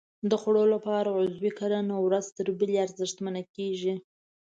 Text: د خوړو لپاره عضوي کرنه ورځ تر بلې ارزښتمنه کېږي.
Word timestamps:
د 0.29 0.31
خوړو 0.41 0.63
لپاره 0.73 1.09
عضوي 1.19 1.51
کرنه 1.59 1.95
ورځ 2.05 2.25
تر 2.37 2.47
بلې 2.59 2.75
ارزښتمنه 2.85 3.41
کېږي. 3.55 3.93